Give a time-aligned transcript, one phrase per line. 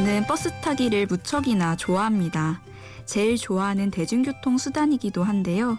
[0.00, 2.62] 저는 버스 타기를 무척이나 좋아합니다.
[3.04, 5.76] 제일 좋아하는 대중교통 수단이기도 한데요.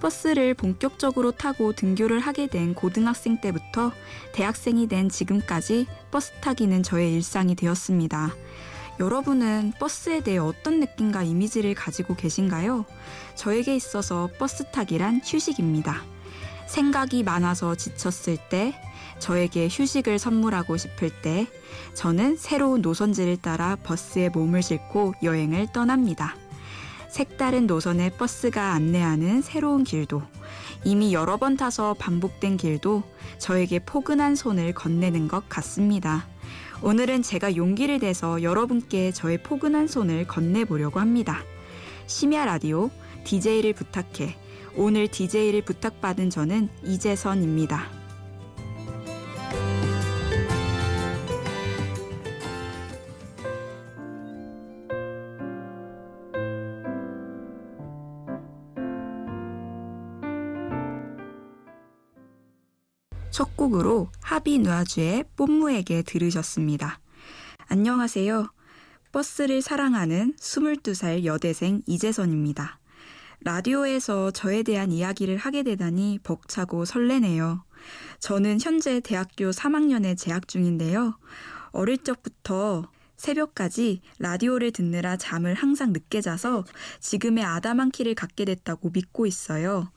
[0.00, 3.92] 버스를 본격적으로 타고 등교를 하게 된 고등학생 때부터
[4.32, 8.34] 대학생이 된 지금까지 버스 타기는 저의 일상이 되었습니다.
[8.98, 12.84] 여러분은 버스에 대해 어떤 느낌과 이미지를 가지고 계신가요?
[13.36, 16.02] 저에게 있어서 버스 타기란 휴식입니다.
[16.66, 18.74] 생각이 많아서 지쳤을 때,
[19.18, 21.46] 저에게 휴식을 선물하고 싶을 때,
[21.94, 26.36] 저는 새로운 노선지를 따라 버스에 몸을 싣고 여행을 떠납니다.
[27.08, 30.22] 색다른 노선의 버스가 안내하는 새로운 길도,
[30.84, 33.02] 이미 여러 번 타서 반복된 길도
[33.38, 36.26] 저에게 포근한 손을 건네는 것 같습니다.
[36.82, 41.40] 오늘은 제가 용기를 내서 여러분께 저의 포근한 손을 건네보려고 합니다.
[42.06, 42.90] 심야 라디오
[43.24, 44.36] DJ를 부탁해.
[44.78, 47.96] 오늘 DJ를 부탁받은 저는 이재선입니다.
[63.30, 67.00] 첫 곡으로 하비 누아주의 뽐무에게 들으셨습니다.
[67.68, 68.50] 안녕하세요.
[69.12, 72.75] 버스를 사랑하는 22살 여대생 이재선입니다.
[73.46, 77.62] 라디오에서 저에 대한 이야기를 하게 되다니 벅차고 설레네요.
[78.18, 81.16] 저는 현재 대학교 3학년에 재학 중인데요.
[81.70, 86.64] 어릴 적부터 새벽까지 라디오를 듣느라 잠을 항상 늦게 자서
[86.98, 89.92] 지금의 아담한 키를 갖게 됐다고 믿고 있어요.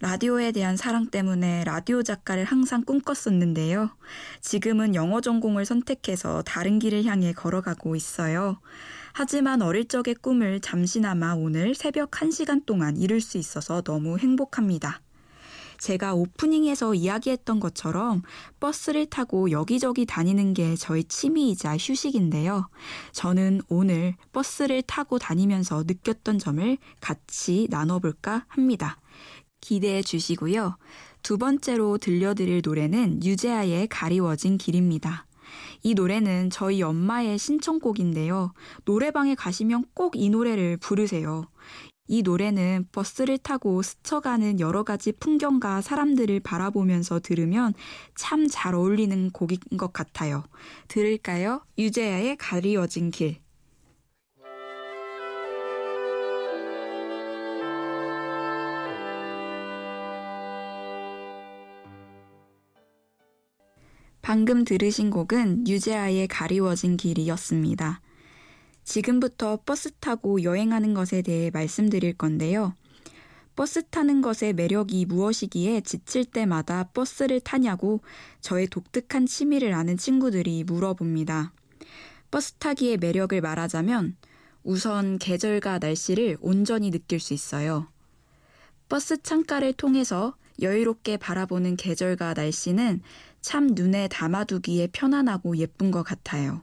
[0.00, 3.90] 라디오에 대한 사랑 때문에 라디오 작가를 항상 꿈꿨었는데요.
[4.42, 8.60] 지금은 영어 전공을 선택해서 다른 길을 향해 걸어가고 있어요.
[9.18, 15.00] 하지만 어릴 적의 꿈을 잠시나마 오늘 새벽 1시간 동안 이룰 수 있어서 너무 행복합니다.
[15.78, 18.20] 제가 오프닝에서 이야기했던 것처럼
[18.60, 22.68] 버스를 타고 여기저기 다니는 게 저의 취미이자 휴식인데요.
[23.12, 29.00] 저는 오늘 버스를 타고 다니면서 느꼈던 점을 같이 나눠볼까 합니다.
[29.62, 30.76] 기대해 주시고요.
[31.22, 35.24] 두 번째로 들려드릴 노래는 유재하의 가리워진 길입니다.
[35.82, 38.52] 이 노래는 저희 엄마의 신청곡인데요.
[38.84, 41.46] 노래방에 가시면 꼭 이 노래를 부르세요.
[42.08, 47.74] 이 노래는 버스를 타고 스쳐가는 여러 가지 풍경과 사람들을 바라보면서 들으면
[48.14, 50.44] 참 잘 어울리는 곡인 것 같아요.
[50.88, 51.62] 들을까요?
[51.78, 53.38] 유재하의 가리워진 길.
[64.26, 68.00] 방금 들으신 곡은 유재하의 가리워진 길이었습니다.
[68.82, 72.74] 지금부터 버스 타고 여행하는 것에 대해 말씀드릴 건데요.
[73.54, 78.00] 버스 타는 것의 매력이 무엇이기에 지칠 때마다 버스를 타냐고
[78.40, 81.52] 저의 독특한 취미를 아는 친구들이 물어봅니다.
[82.32, 84.16] 버스 타기의 매력을 말하자면
[84.64, 87.86] 우선 계절과 날씨를 온전히 느낄 수 있어요.
[88.88, 93.00] 버스 창가를 통해서 여유롭게 바라보는 계절과 날씨는
[93.40, 96.62] 참 눈에 담아두기에 편안하고 예쁜 것 같아요.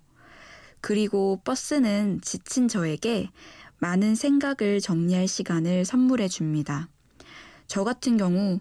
[0.82, 3.30] 그리고 버스는 지친 저에게
[3.78, 6.90] 많은 생각을 정리할 시간을 선물해 줍니다.
[7.68, 8.60] 저 같은 경우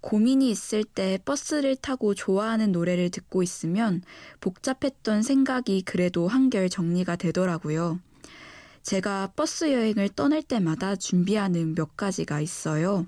[0.00, 4.02] 고민이 있을 때 버스를 타고 좋아하는 노래를 듣고 있으면
[4.40, 8.00] 복잡했던 생각이 그래도 한결 정리가 되더라고요.
[8.82, 13.06] 제가 버스 여행을 떠날 때마다 준비하는 몇 가지가 있어요.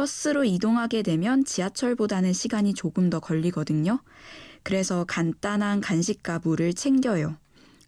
[0.00, 4.00] 버스로 이동하게 되면 지하철보다는 시간이 조금 더 걸리거든요.
[4.62, 7.36] 그래서 간단한 간식과 물을 챙겨요.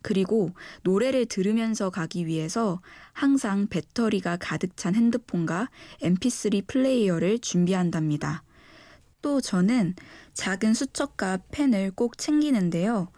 [0.02, 0.50] 그리고
[0.82, 2.82] 노래를 들으면서 가기 위해서
[3.14, 5.70] 항상 배터리가 가득 찬 핸드폰과
[6.02, 8.42] mp3 플레이어를 준비한답니다.
[9.22, 9.94] 또 저는
[10.34, 13.08] 작은 수첩과 펜을 꼭 챙기는데요.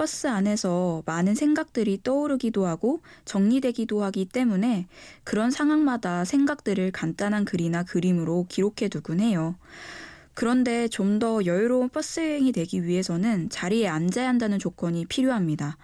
[0.00, 4.86] 버스 안에서 많은 생각들이 떠오르기도 하고 정리되기도 하기 때문에
[5.24, 9.56] 그런 상황마다 생각들을 간단한 글이나 그림으로 기록해 두곤 해요.
[10.32, 15.76] 그런데 좀 더 여유로운 버스 여행이 되기 위해서는 자리에 앉아야 한다는 조건이 필요합니다.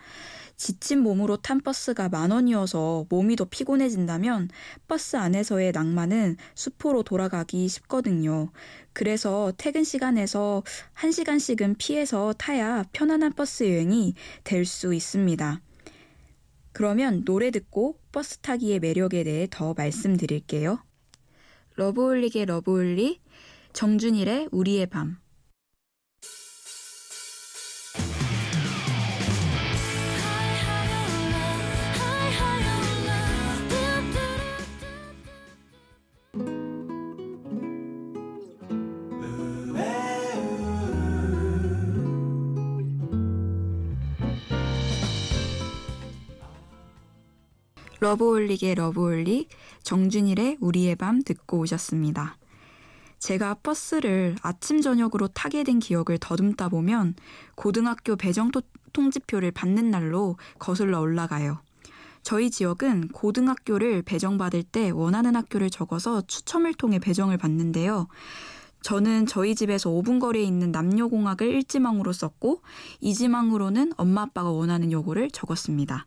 [0.57, 4.49] 지친 몸으로 탄 버스가 만원이어서 몸이 더 피곤해진다면
[4.89, 8.51] 버스 안에서의 낭만은 수포로 돌아가기 쉽거든요.
[8.93, 10.63] 그래서 퇴근 시간에서
[10.95, 14.15] 한시간씩은 피해서 타야 편안한 버스 여행이
[14.45, 15.61] 될 수 있습니다.
[16.73, 20.79] 그러면 노래 듣고 버스 타기의 매력에 대해 더 말씀드릴게요.
[21.77, 23.23] 러브홀릭의 러브홀릭,
[23.73, 25.19] 정준일의 우리의 밤.
[48.07, 49.49] 러브홀릭의 러브홀릭,
[49.83, 52.37] 정준일의 우리의 밤 듣고 오셨습니다.
[53.19, 57.15] 제가 버스를 아침 저녁으로 타게 된 기억을 더듬다 보면
[57.57, 58.53] 고등학교 배정
[58.93, 61.59] 통지표를 받는 날로 거슬러 올라가요.
[62.23, 68.07] 저희 지역은 고등학교를 배정받을 때 원하는 학교를 적어서 추첨을 통해 배정을 받는데요.
[68.83, 72.63] 저는 저희 집에서 5분 거리에 있는 남녀공학을 1지망으로 썼고
[73.03, 76.07] 2지망으로는 엄마 아빠가 원하는 여고를 적었습니다.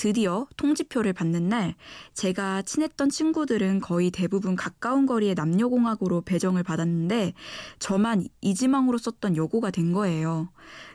[0.00, 1.74] 드디어 통지표를 받는 날
[2.14, 7.34] 제가 친했던 친구들은 거의 대부분 가까운 거리의 남녀공학으로 배정을 받았는데
[7.80, 10.48] 저만 이지망으로 썼던 여고가 된 거예요.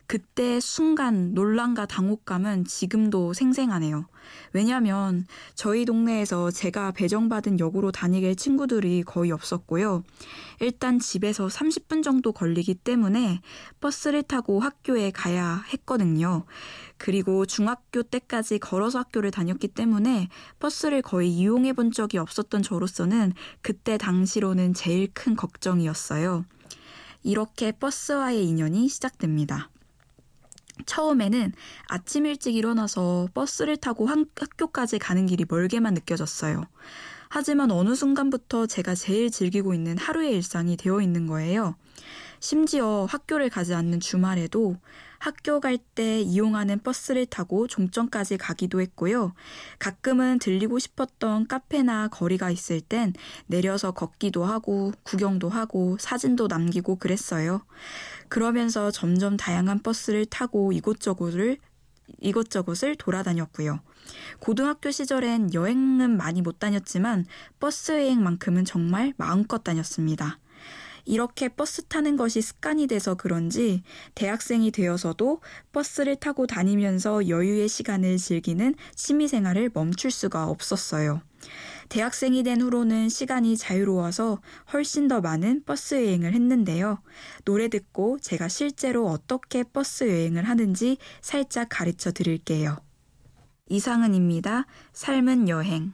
[0.08, 4.08] 그때 순간 논란과 당혹감은 지금도 생생하네요.
[4.54, 5.26] 왜냐하면
[5.56, 10.04] 저희 동네에서 제가 배정받은 역으로 다니길 친구들이 거의 없었고요.
[10.60, 13.42] 일단 집에서 30분 정도 걸리기 때문에
[13.82, 16.46] 버스를 타고 학교에 가야 했거든요.
[16.98, 20.30] 그리고 중학교 때까지 걸어서 학교를 다녔기 때문에
[20.60, 26.46] 버스를 거의 이용해 본 적이 없었던 저로서는 그때 당시로는 제일 큰 걱정이었어요.
[27.24, 29.70] 이렇게 버스와의 인연이 시작됩니다.
[30.86, 31.54] 처음에는
[31.88, 36.64] 아침 일찍 일어나서 버스를 타고 학교까지 가는 길이 멀게만 느껴졌어요.
[37.30, 41.76] 하지만 어느 순간부터 제가 제일 즐기고 있는 하루의 일상이 되어 있는 거예요.
[42.40, 44.78] 심지어 학교를 가지 않는 주말에도
[45.26, 49.34] 학교 갈 때 이용하는 버스를 타고 종점까지 가기도 했고요.
[49.80, 53.14] 가끔은 들리고 싶었던 카페나 거리가 있을 땐
[53.48, 57.66] 내려서 걷기도 하고 구경도 하고 사진도 남기고 그랬어요.
[58.30, 61.58] 그러면서 점점 다양한 버스를 타고 이곳저곳을
[62.20, 63.80] 이곳저곳을 돌아다녔고요.
[64.40, 67.26] 고등학교 시절엔 여행은 많이 못 다녔지만
[67.60, 70.38] 버스 여행만큼은 정말 마음껏 다녔습니다.
[71.06, 73.84] 이렇게 버스 타는 것이 습관이 돼서 그런지
[74.16, 75.42] 대학생이 되어서도
[75.72, 81.22] 버스를 타고 다니면서 여유의 시간을 즐기는 취미생활을 멈출 수가 없었어요.
[81.90, 84.42] 대학생이 된 후로는 시간이 자유로워서
[84.74, 87.00] 훨씬 더 많은 버스 여행을 했는데요.
[87.46, 92.78] 노래 듣고 제가 실제로 어떻게 버스 여행을 하는지 살짝 가르쳐 드릴게요.
[93.70, 94.66] 이상은입니다.
[94.94, 95.94] 삶은 여행.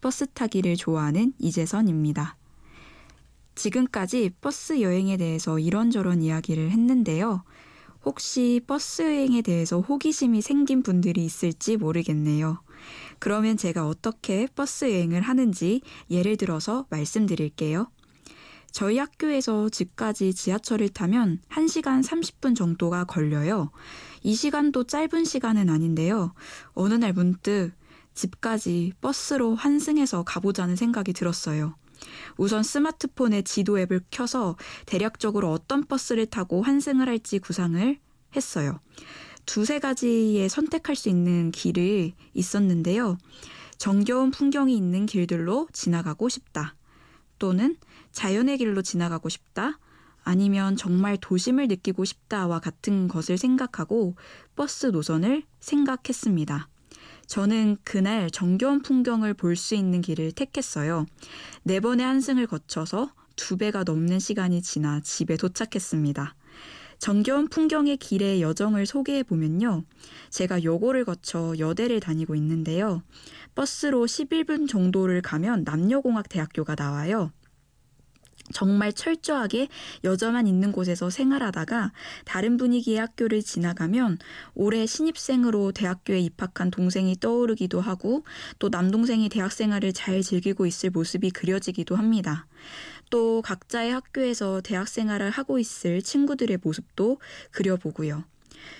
[0.00, 2.36] 버스 타기를 좋아하는 이재선입니다.
[3.54, 7.42] 지금까지 버스 여행에 대해서 이런저런 이야기를 했는데요.
[8.04, 12.62] 혹시 버스 여행에 대해서 호기심이 생긴 분들이 있을지 모르겠네요.
[13.18, 15.80] 그러면 제가 어떻게 버스 여행을 하는지
[16.10, 17.90] 예를 들어서 말씀드릴게요.
[18.70, 23.70] 저희 학교에서 집까지 지하철을 타면 1시간 30분 정도가 걸려요.
[24.22, 26.34] 이 시간도 짧은 시간은 아닌데요.
[26.74, 27.72] 어느 날 문득
[28.18, 31.76] 집까지 버스로 환승해서 가보자는 생각이 들었어요.
[32.36, 34.56] 우선 스마트폰에 지도 앱을 켜서
[34.86, 37.98] 대략적으로 어떤 버스를 타고 환승을 할지 구상을
[38.36, 38.80] 했어요.
[39.46, 43.16] 두세 가지의 선택할 수 있는 길이 있었는데요.
[43.78, 46.74] 정겨운 풍경이 있는 길들로 지나가고 싶다.
[47.38, 47.76] 또는
[48.10, 49.78] 자연의 길로 지나가고 싶다.
[50.24, 54.16] 아니면 정말 도심을 느끼고 싶다와 같은 것을 생각하고
[54.56, 56.68] 버스 노선을 생각했습니다.
[57.28, 61.06] 저는 그날 정겨운 풍경을 볼 수 있는 길을 택했어요.
[61.62, 66.34] 네 번의 한승을 거쳐서 두 배가 넘는 시간이 지나 집에 도착했습니다.
[66.98, 69.84] 정겨운 풍경의 길의 여정을 소개해 보면요.
[70.30, 73.02] 제가 여고를 거쳐 여대를 다니고 있는데요.
[73.54, 77.30] 버스로 11분 정도를 가면 남녀공학 대학교가 나와요.
[78.52, 79.68] 정말 철저하게
[80.04, 81.92] 여자만 있는 곳에서 생활하다가
[82.24, 84.18] 다른 분위기의 학교를 지나가면
[84.54, 88.24] 올해 신입생으로 대학교에 입학한 동생이 떠오르기도 하고
[88.58, 92.46] 또 남동생이 대학 생활을 잘 즐기고 있을 모습이 그려지기도 합니다.
[93.10, 97.18] 또 각자의 학교에서 대학 생활을 하고 있을 친구들의 모습도
[97.52, 98.24] 그려보고요.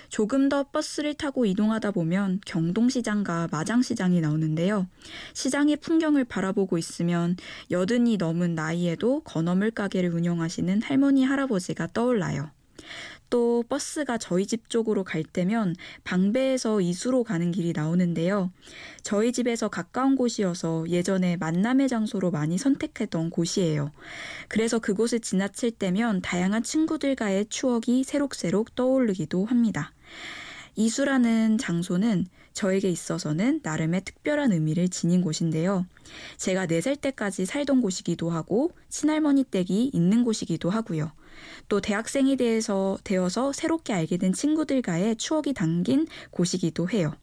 [0.09, 4.87] 조금 더 버스를 타고 이동하다 보면 경동시장과 마장시장이 나오는데요.
[5.33, 7.37] 시장의 풍경을 바라보고 있으면
[7.71, 12.51] 여든이 넘은 나이에도 건어물 가게를 운영하시는 할머니 할아버지가 떠올라요.
[13.29, 18.51] 또 버스가 저희 집 쪽으로 갈 때면 방배에서 이수로 가는 길이 나오는데요.
[19.03, 23.91] 저희 집에서 가까운 곳이어서 예전에 만남의 장소로 많이 선택했던 곳이에요.
[24.47, 29.91] 그래서 그곳을 지나칠 때면 다양한 친구들과의 추억이 새록새록 떠오르기도 합니다.
[30.75, 35.85] 이수라는 장소는 저에게 있어서는 나름의 특별한 의미를 지닌 곳인데요.
[36.37, 41.11] 제가 4살 때까지 살던 곳이기도 하고 친할머니 댁이 있는 곳이기도 하고요.
[41.67, 47.13] 또 대학생이 되어서, 되어서 새롭게 알게 된 친구들과의 추억이 담긴 곳이기도 해요.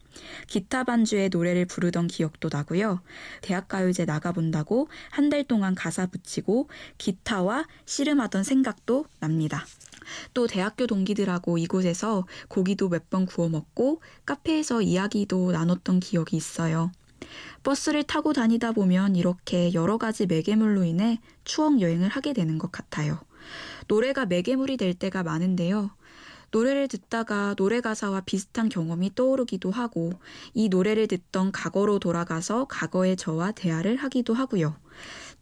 [0.47, 3.03] 기타 반주에 노래를 부르던 기억도 나고요.
[3.43, 6.69] 대학가요제 나가본다고 한 달 동안 가사 붙이고
[6.99, 9.67] 기타와 씨름하던 생각도 납니다.
[10.35, 16.93] 또 대학교 동기들하고 이곳에서 고기도 몇 번 구워 먹고 카페에서 이야기도 나눴던 기억이 있어요.
[17.65, 23.19] 버스를 타고 다니다 보면 이렇게 여러 가지 매개물로 인해 추억 여행을 하게 되는 것 같아요.
[23.89, 25.91] 노래가 매개물이 될 때가 많은데요.
[26.53, 30.13] 노래를 듣다가 노래 가사와 비슷한 경험이 떠오르기도 하고
[30.55, 34.77] 이 노래를 듣던 과거로 돌아가서 과거의 저와 대화를 하기도 하고요.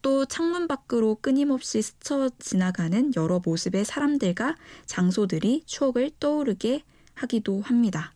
[0.03, 6.83] 또 창문 밖으로 끊임없이 스쳐 지나가는 여러 모습의 사람들과 장소들이 추억을 떠오르게
[7.15, 8.13] 하기도 합니다.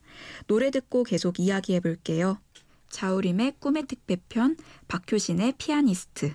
[0.46, 2.38] 노래 듣고 계속 이야기해 볼게요.
[2.90, 4.56] 자우림의 꿈의 택배편,
[4.88, 6.34] 박효신의 피아니스트.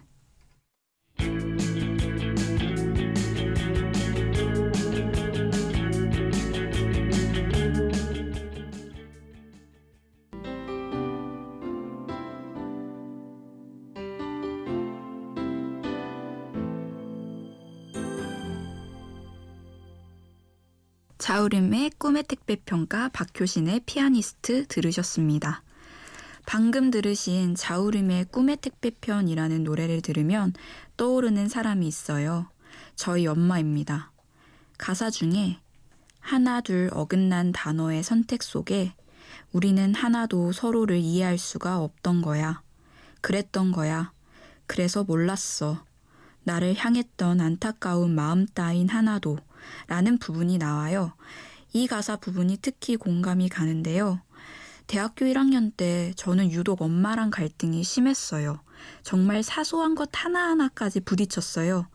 [21.33, 25.63] 자우림의 꿈의 택배 평가 박효신의 피아니스트 들으셨습니다.
[26.45, 30.53] 방금 들으신 자우림의 꿈의 택배편이라는 노래를 들으면
[30.95, 32.51] 떠오르는 사람이 있어요.
[32.95, 34.11] 저희 엄마입니다.
[34.77, 35.57] 가사 중에
[36.19, 38.93] 하나 둘 어긋난 단어의 선택 속에
[39.53, 42.61] 우리는 하나도 서로를 이해할 수가 없던 거야.
[43.21, 44.11] 그랬던 거야.
[44.67, 45.83] 그래서 몰랐어.
[46.43, 49.39] 나를 향했던 안타까운 마음 따윈 하나도
[49.87, 51.13] 라는 부분이 나와요.
[51.73, 54.21] 이 가사 부분이 특히 공감이 가는데요.
[54.85, 58.59] 대학교 1학년 때 저는 유독 엄마랑 갈등이 심했어요.
[59.01, 61.87] 정말 사소한 것 하나하나까지 부딪혔어요.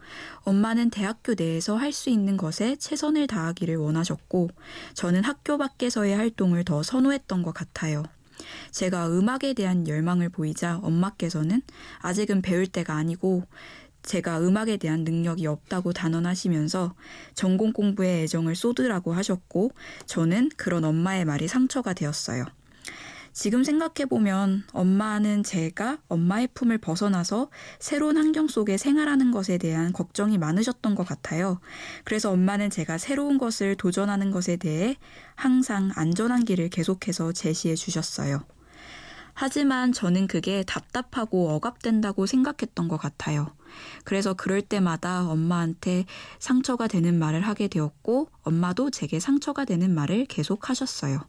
[0.45, 4.49] 엄마는 대학교 내에서 할 수 있는 것에 최선을 다하기를 원하셨고,
[4.95, 8.05] 저는 학교 밖에서의 활동을 더 선호했던 것 같아요.
[8.71, 11.63] 제가 음악에 대한 열망을 보이자 엄마께서는
[12.01, 13.45] 아직은 배울 때가 아니고
[14.03, 16.95] 제가 음악에 대한 능력이 없다고 단언하시면서
[17.35, 19.73] 전공 공부에 애정을 쏟으라고 하셨고
[20.07, 22.45] 저는 그런 엄마의 말이 상처가 되었어요.
[23.33, 30.97] 지금 생각해보면 엄마는 제가 엄마의 품을 벗어나서 새로운 환경 속에 생활하는 것에 대한 걱정이 많으셨던
[30.97, 31.61] 것 같아요.
[32.05, 34.97] 그래서 엄마는 제가 새로운 것을 도전하는 것에 대해
[35.37, 38.45] 항상 안전한 길을 계속해서 제시해 주셨어요.
[39.41, 43.55] 하지만 저는 그게 답답하고 억압된다고 생각했던 것 같아요.
[44.03, 46.07] 그래서 그럴 때마다 엄마한테
[46.41, 51.21] 상처가 되는 말을 하게 되었고, 엄마도 제게 상처가 되는 말을 계속 하셨어요.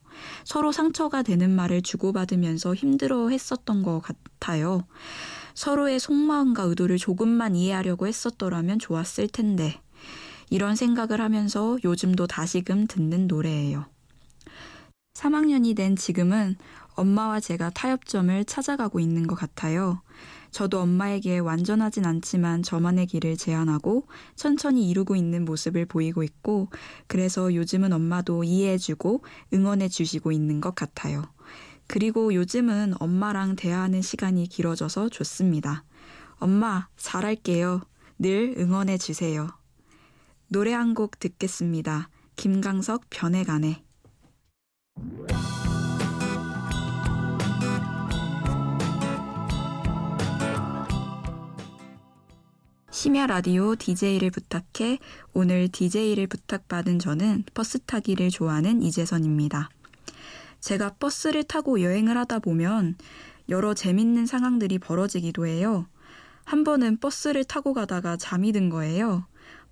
[0.43, 4.87] 서로 상처가 되는 말을 주고받으면서 힘들어 했었던 것 같아요.
[5.53, 9.79] 서로의 속마음과 의도를 조금만 이해하려고 했었더라면 좋았을 텐데,
[10.49, 13.85] 이런 생각을 하면서 요즘도 다시금 듣는 노래예요.
[15.13, 16.55] 3학년이 된 지금은
[16.99, 20.01] 엄마와 제가 타협점을 찾아가고 있는 것 같아요.
[20.51, 26.69] 저도 엄마에게 완전하진 않지만 저만의 길을 제안하고 천천히 이루고 있는 모습을 보이고 있고
[27.07, 31.23] 그래서 요즘은 엄마도 이해해주고 응원해주시고 있는 것 같아요.
[31.87, 35.85] 그리고 요즘은 엄마랑 대화하는 시간이 길어져서 좋습니다.
[36.37, 37.81] 엄마, 잘할게요.
[38.17, 39.47] 늘 응원해주세요.
[40.49, 42.09] 노래 한 곡 듣겠습니다.
[42.35, 43.83] 김강석 변해가네.
[53.01, 54.99] 심야 라디오 DJ를 부탁해
[55.31, 59.69] 오늘 DJ를 부탁받은 저는 버스 타기를 좋아하는 이재선입니다.
[60.59, 62.97] 제가 버스를 타고 여행을 하다 보면
[63.47, 65.87] 여러 재밌는 상황들이 벌어지기도 해요.
[66.43, 69.25] 한 번은 버스를 타고 가다가 잠이 든 거예요.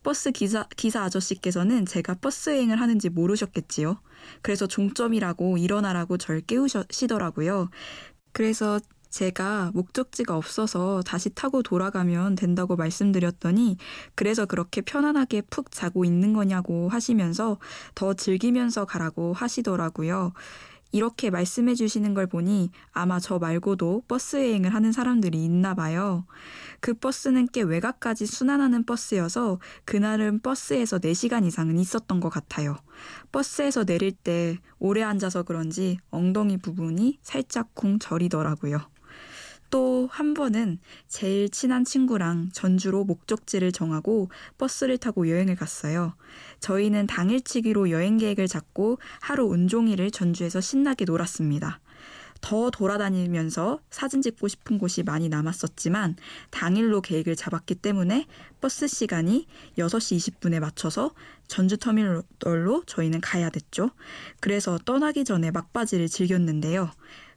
[0.04, 4.00] 버스 기사, 기사 아저씨께서는 제가 버스 여행을 하는지 모르셨겠지요.
[4.42, 7.72] 그래서 종점이라고 일어나라고 절 깨우시더라고요.
[8.32, 13.78] 그래서 제가 목적지가 없어서 다시 타고 돌아가면 된다고 말씀드렸더니
[14.16, 17.58] 그래서 그렇게 편안하게 푹 자고 있는 거냐고 하시면서
[17.96, 20.34] 더 즐기면서 가라고 하시더라고요.
[20.92, 26.26] 이렇게 말씀해 주시는 걸 보니 아마 저 말고도 버스 여행을 하는 사람들이 있나 봐요.
[26.80, 32.78] 그 버스는 꽤 외곽까지 순환하는 버스여서 그날은 버스에서 4시간 이상은 있었던 것 같아요.
[33.32, 38.80] 버스에서 내릴 때 오래 앉아서 그런지 엉덩이 부분이 살짝 쿵 저리더라고요.
[39.70, 46.16] 또 한 번은 제일 친한 친구랑 전주로 목적지를 정하고 버스를 타고 여행을 갔어요.
[46.60, 51.80] 저희는 당일치기로 여행 계획을 잡고 하루 온종일을 전주에서 신나게 놀았습니다.
[52.40, 56.16] 더 돌아다니면서 사진 찍고 싶은 곳이 많이 남았었지만
[56.52, 58.28] 당일로 계획을 잡았기 때문에
[58.62, 59.48] 버스 시간이
[59.78, 61.12] 6시 20분에 맞춰서
[61.48, 63.90] 전주 터미널로 저희는 가야 됐죠.
[64.40, 66.92] 그래서 떠나기 전에 막바지를 즐겼는데요.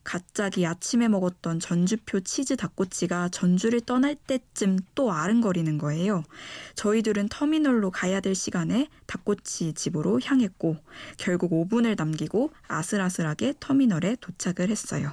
[0.05, 6.23] 갑자기 아침에 먹었던 전주표 치즈 닭꼬치가 전주를 떠날 때쯤 또 아른거리는 거예요.
[6.75, 10.77] 저희들은 터미널로 가야 될 시간에 닭꼬치 집으로 향했고
[11.19, 15.13] 결국 5분을 남기고 아슬아슬하게 터미널에 도착을 했어요.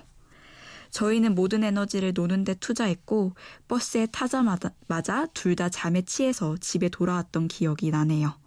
[0.91, 3.33] 저희는 모든 에너지를 노는데 투자했고
[3.67, 8.39] 버스에 타자마자 둘 다 잠에 취해서 집에 돌아왔던 기억이 나네요.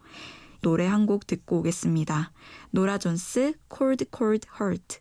[0.63, 2.33] 노래 한 곡 듣고 오겠습니다.
[2.71, 5.01] 노라 존스 Cold Cold Heart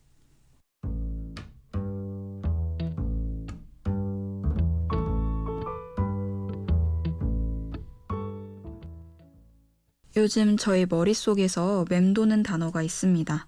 [10.19, 13.47] 요즘 저의 머릿속에서 맴도는 단어가 있습니다.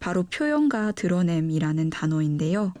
[0.00, 2.72] 바로 표현과 드러냄이라는 단어인데요.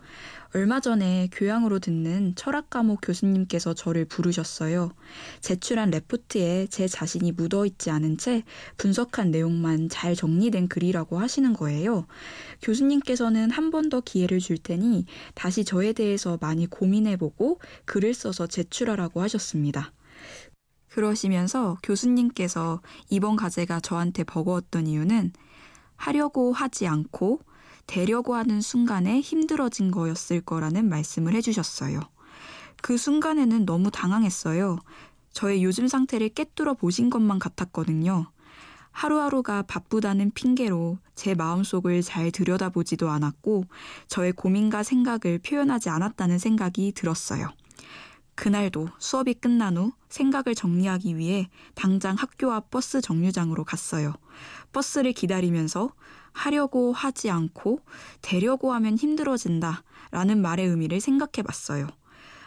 [0.54, 4.90] 얼마 전에 교양으로 듣는 철학 과목 교수님께서 저를 부르셨어요.
[5.42, 8.42] 제출한 레포트에 제 자신이 묻어 있지 않은 채
[8.78, 12.06] 분석한 내용만 잘 정리된 글이라고 하시는 거예요.
[12.62, 19.20] 교수님께서는 한 번 더 기회를 줄 테니 다시 저에 대해서 많이 고민해보고 글을 써서 제출하라고
[19.20, 19.92] 하셨습니다.
[20.96, 25.30] 그러시면서 교수님께서 이번 과제가 저한테 버거웠던 이유는
[25.94, 27.40] 하려고 하지 않고
[27.86, 32.00] 되려고 하는 순간에 힘들어진 거였을 거라는 말씀을 해주셨어요.
[32.80, 34.78] 그 순간에는 너무 당황했어요.
[35.32, 38.30] 저의 요즘 상태를 깨뚫어 보신 것만 같았거든요.
[38.90, 43.64] 하루하루가 바쁘다는 핑계로 제 마음속을 잘 들여다보지도 않았고
[44.08, 47.50] 저의 고민과 생각을 표현하지 않았다는 생각이 들었어요.
[48.36, 54.14] 그날도 수업이 끝난 후 생각을 정리하기 위해 당장 학교 앞 버스 정류장으로 갔어요.
[54.72, 55.90] 버스를 기다리면서
[56.32, 57.80] 하려고 하지 않고
[58.20, 61.88] 되려고 하면 힘들어진다 라는 말의 의미를 생각해 봤어요.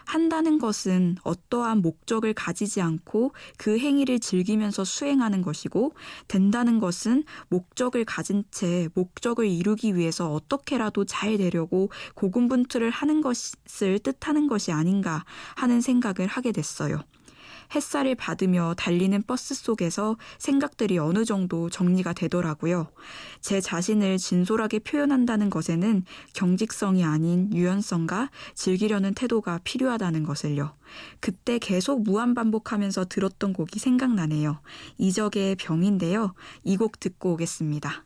[0.09, 5.93] 한다는 것은 어떠한 목적을 가지지 않고 그 행위를 즐기면서 수행하는 것이고
[6.27, 14.47] 된다는 것은 목적을 가진 채 목적을 이루기 위해서 어떻게라도 잘 되려고 고군분투를 하는 것을 뜻하는
[14.47, 17.03] 것이 아닌가 하는 생각을 하게 됐어요.
[17.75, 22.87] 햇살을 받으며 달리는 버스 속에서 생각들이 어느 정도 정리가 되더라고요.
[23.41, 26.03] 제 자신을 진솔하게 표현한다는 것에는
[26.33, 30.75] 경직성이 아닌 유연성과 즐기려는 태도가 필요하다는 것을요.
[31.19, 34.59] 그때 계속 무한 반복하면서 들었던 곡이 생각나네요.
[34.97, 36.33] 이적의 병인데요.
[36.63, 38.05] 이 곡 듣고 오겠습니다.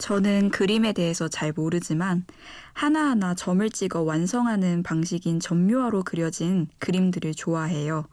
[0.00, 2.24] 저는 그림에 대해서 잘 모르지만
[2.72, 8.06] 하나하나 점을 찍어 완성하는 방식인 점묘화로 그려진 그림들을 좋아해요.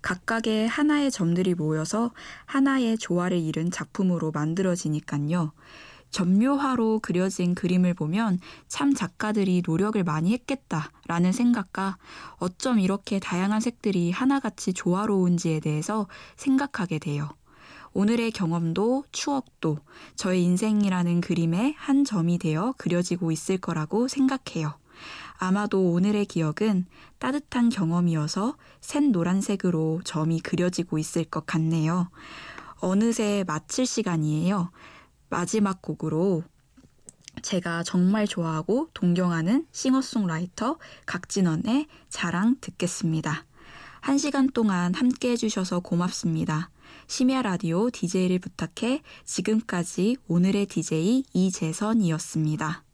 [0.00, 2.12] 각각의 하나의 점들이 모여서
[2.46, 5.52] 하나의 조화를 이룬 작품으로 만들어지니까요.
[6.10, 11.98] 점묘화로 그려진 그림을 보면 참 작가들이 노력을 많이 했겠다라는 생각과
[12.38, 17.28] 어쩜 이렇게 다양한 색들이 하나같이 조화로운지에 대해서 생각하게 돼요.
[17.96, 19.78] 오늘의 경험도 추억도
[20.16, 24.78] 저의 인생이라는 그림의 한 점이 되어 그려지고 있을 거라고 생각해요.
[25.38, 26.84] 아마도 오늘의 기억은
[27.18, 32.10] 따뜻한 경험이어서 샌 노란색으로 점이 그려지고 있을 것 같네요.
[32.80, 34.70] 어느새 마칠 시간이에요.
[35.30, 36.44] 마지막 곡으로
[37.40, 43.46] 제가 정말 좋아하고 동경하는 싱어송라이터 각진원의 자랑 듣겠습니다.
[44.02, 46.68] 한 시간 동안 함께 해주셔서 고맙습니다.
[47.08, 52.85] 심야 라디오 DJ를 부탁해 지금까지 오늘의 DJ 이재선이었습니다.